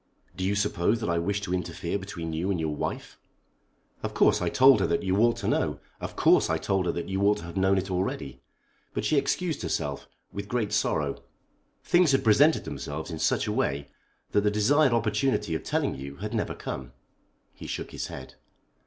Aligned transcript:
"Do 0.35 0.43
you 0.43 0.55
suppose 0.55 0.99
that 0.99 1.11
I 1.11 1.19
wished 1.19 1.43
to 1.43 1.53
interfere 1.53 1.99
between 1.99 2.33
you 2.33 2.49
and 2.49 2.59
your 2.59 2.73
wife? 2.75 3.19
Of 4.01 4.15
course 4.15 4.41
I 4.41 4.49
told 4.49 4.79
her 4.79 4.87
that 4.87 5.03
you 5.03 5.15
ought 5.17 5.37
to 5.37 5.47
know. 5.47 5.79
Of 5.99 6.15
course 6.15 6.49
I 6.49 6.57
told 6.57 6.87
her 6.87 6.91
that 6.91 7.07
you 7.07 7.21
ought 7.21 7.37
to 7.37 7.43
have 7.43 7.55
known 7.55 7.77
it 7.77 7.91
already. 7.91 8.41
But 8.95 9.05
she 9.05 9.17
excused 9.17 9.61
herself, 9.61 10.07
with 10.33 10.47
great 10.47 10.73
sorrow. 10.73 11.21
Things 11.83 12.13
had 12.13 12.23
presented 12.23 12.63
themselves 12.65 13.11
in 13.11 13.19
such 13.19 13.45
a 13.45 13.51
way 13.53 13.91
that 14.31 14.41
the 14.41 14.49
desired 14.49 14.91
opportunity 14.91 15.53
of 15.53 15.61
telling 15.61 15.93
you 15.93 16.15
had 16.15 16.33
never 16.33 16.55
come." 16.55 16.93
He 17.53 17.67
shook 17.67 17.91
his 17.91 18.07
head. 18.07 18.33